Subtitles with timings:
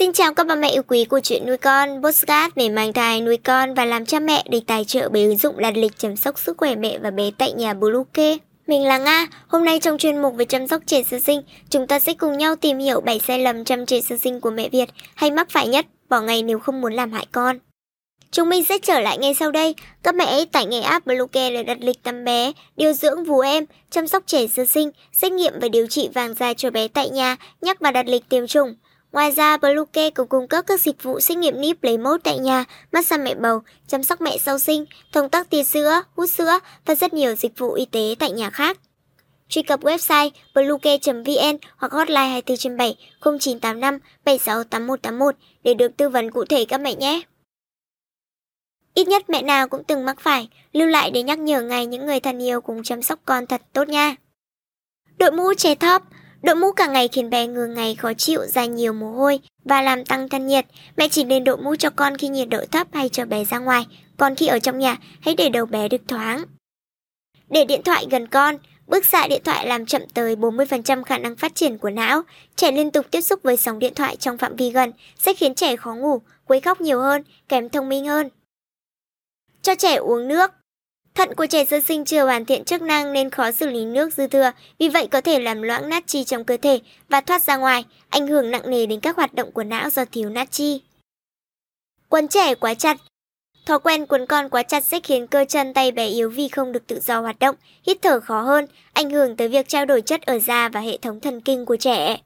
[0.00, 3.20] Xin chào các bà mẹ yêu quý của chuyện nuôi con, postcard về mang thai,
[3.20, 6.16] nuôi con và làm cha mẹ được tài trợ bởi ứng dụng đặt lịch chăm
[6.16, 8.36] sóc sức khỏe mẹ và bé tại nhà Bluecare.
[8.66, 11.86] Mình là Nga, hôm nay trong chuyên mục về chăm sóc trẻ sơ sinh, chúng
[11.86, 14.68] ta sẽ cùng nhau tìm hiểu 7 sai lầm chăm trẻ sơ sinh của mẹ
[14.68, 17.58] Việt hay mắc phải nhất, bỏ ngày nếu không muốn làm hại con.
[18.30, 19.74] Chúng mình sẽ trở lại ngay sau đây.
[20.02, 23.40] Các mẹ hãy tải ngay app Bluecare để đặt lịch tắm bé, điều dưỡng vú
[23.40, 26.88] em, chăm sóc trẻ sơ sinh, xét nghiệm và điều trị vàng da cho bé
[26.88, 28.74] tại nhà, nhắc và đặt lịch tiêm chủng.
[29.12, 32.38] Ngoài ra, Bluecare cũng cung cấp các dịch vụ xét nghiệm níp lấy mẫu tại
[32.38, 36.58] nhà, massage mẹ bầu, chăm sóc mẹ sau sinh, thông tắc tia sữa, hút sữa
[36.86, 38.78] và rất nhiều dịch vụ y tế tại nhà khác.
[39.48, 46.30] Truy cập website bluecare.vn hoặc hotline 24 trên 7 0985 768181 để được tư vấn
[46.30, 47.22] cụ thể các mẹ nhé.
[48.94, 52.06] Ít nhất mẹ nào cũng từng mắc phải, lưu lại để nhắc nhở ngày những
[52.06, 54.14] người thân yêu cùng chăm sóc con thật tốt nha.
[55.18, 56.02] Đội mũ che thóp
[56.42, 59.82] Đội mũ cả ngày khiến bé ngừa ngày khó chịu, ra nhiều mồ hôi và
[59.82, 60.66] làm tăng thân nhiệt.
[60.96, 63.58] Mẹ chỉ nên đội mũ cho con khi nhiệt độ thấp hay cho bé ra
[63.58, 66.44] ngoài, còn khi ở trong nhà, hãy để đầu bé được thoáng.
[67.48, 68.56] Để điện thoại gần con,
[68.90, 72.22] Bức xạ điện thoại làm chậm tới 40% khả năng phát triển của não.
[72.56, 75.54] Trẻ liên tục tiếp xúc với sóng điện thoại trong phạm vi gần sẽ khiến
[75.54, 78.28] trẻ khó ngủ, quấy khóc nhiều hơn, kém thông minh hơn.
[79.62, 80.50] Cho trẻ uống nước.
[81.14, 84.14] Thận của trẻ sơ sinh chưa hoàn thiện chức năng nên khó xử lý nước
[84.14, 87.56] dư thừa, vì vậy có thể làm loãng natri trong cơ thể và thoát ra
[87.56, 90.82] ngoài, ảnh hưởng nặng nề đến các hoạt động của não do thiếu natri.
[92.08, 92.96] Quấn trẻ quá chặt
[93.66, 96.72] Thói quen quấn con quá chặt sẽ khiến cơ chân tay bé yếu vì không
[96.72, 100.02] được tự do hoạt động, hít thở khó hơn, ảnh hưởng tới việc trao đổi
[100.02, 102.16] chất ở da và hệ thống thần kinh của trẻ.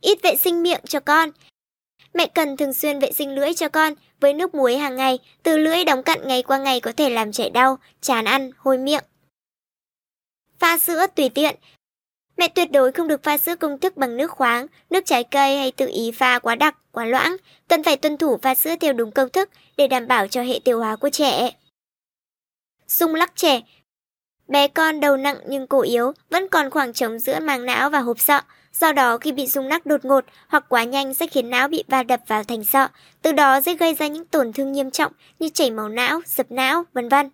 [0.00, 1.30] Ít vệ sinh miệng cho con.
[2.14, 5.58] Mẹ cần thường xuyên vệ sinh lưỡi cho con với nước muối hàng ngày, từ
[5.58, 9.04] lưỡi đóng cặn ngày qua ngày có thể làm trẻ đau, chán ăn, hôi miệng.
[10.58, 11.56] Pha sữa tùy tiện.
[12.36, 15.56] Mẹ tuyệt đối không được pha sữa công thức bằng nước khoáng, nước trái cây
[15.56, 17.36] hay tự ý pha quá đặc, quá loãng.
[17.68, 20.60] Cần phải tuân thủ pha sữa theo đúng công thức để đảm bảo cho hệ
[20.64, 21.50] tiêu hóa của trẻ.
[22.86, 23.60] Rung lắc trẻ
[24.48, 27.98] Bé con đầu nặng nhưng cổ yếu, vẫn còn khoảng trống giữa màng não và
[27.98, 28.40] hộp sọ.
[28.72, 31.84] Do đó khi bị rung lắc đột ngột hoặc quá nhanh sẽ khiến não bị
[31.88, 32.88] va đập vào thành sọ,
[33.22, 36.50] từ đó sẽ gây ra những tổn thương nghiêm trọng như chảy máu não, dập
[36.50, 37.30] não, vân vân.